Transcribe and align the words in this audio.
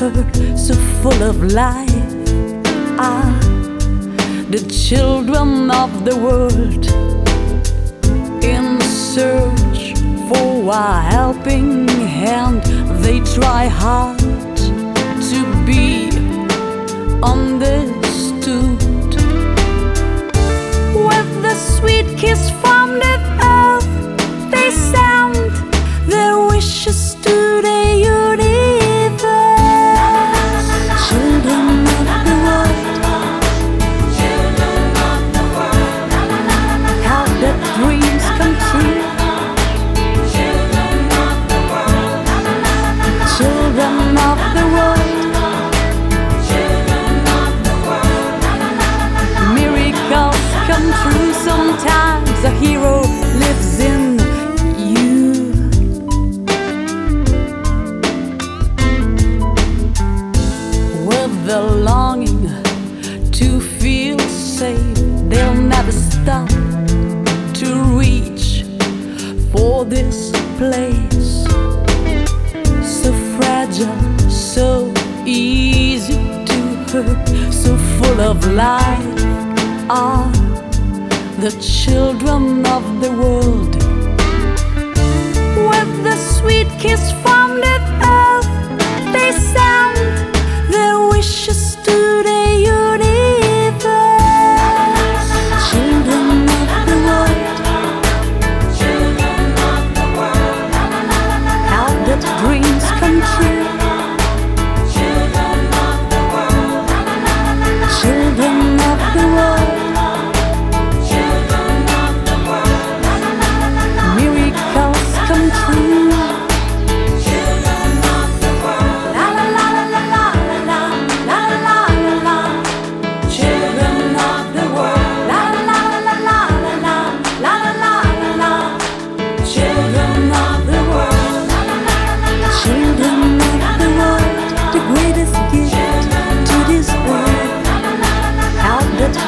her, 0.00 0.56
so 0.56 0.74
full 1.00 1.22
of 1.22 1.42
life. 1.42 1.90
Ah, 2.98 3.32
the 4.50 4.60
children 4.68 5.70
of 5.70 6.04
the 6.04 6.16
world 6.16 6.84
in 8.44 8.80
search 8.80 9.94
for 10.28 10.70
a 10.70 11.00
helping 11.00 11.88
hand, 11.88 12.62
they 13.02 13.20
try 13.20 13.66
hard 13.68 14.18
to 15.30 15.40
be 15.64 16.10
understood. 17.22 17.95
Of 44.30 44.38
the 44.56 44.64
world. 44.74 45.12
Miracles 49.54 50.44
come 50.68 50.88
true 51.02 51.32
sometimes. 51.48 52.38
A 52.44 52.50
hero 52.62 52.96
lives 53.42 53.78
in 53.78 54.18
you. 54.92 55.06
With 61.08 61.34
the 61.46 61.60
longing 61.90 62.42
to 63.30 63.60
feel 63.60 64.18
safe, 64.18 64.96
they'll 65.28 65.54
never 65.54 65.92
stop 65.92 66.48
to 67.60 67.68
reach 68.00 68.64
for 69.52 69.84
this 69.84 70.32
place. 70.58 71.44
So 73.02 73.12
fragile, 73.36 73.96
so 74.56 74.90
easy 75.26 76.14
to 76.14 76.58
hurt, 76.90 77.28
so 77.52 77.76
full 77.76 78.20
of 78.22 78.38
life 78.54 79.20
are 79.90 80.32
the 81.44 81.52
children 81.60 82.64
of 82.64 82.84
the 83.02 83.12
world. 83.20 83.74
With 85.70 85.92
the 86.04 86.16
sweet 86.16 86.68
kiss 86.80 87.12
from 87.22 87.60
the 87.60 88.05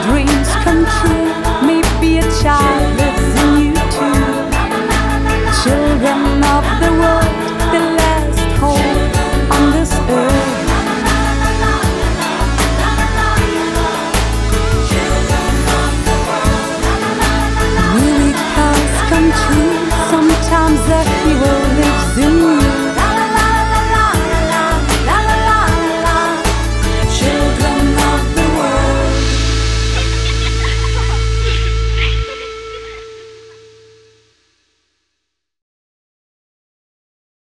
dreams 0.07 0.49
come 0.65 0.85
true. 0.99 1.29
Maybe 1.67 2.19
a 2.19 2.29
child 2.43 2.99
you 3.59 3.75
too. 3.95 4.23
Children 5.63 6.43
of 6.45 6.65
the 6.81 6.91
world. 7.01 7.28